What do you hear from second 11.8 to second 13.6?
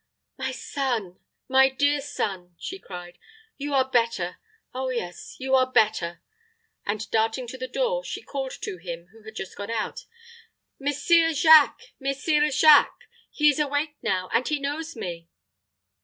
Messire Jacques. He is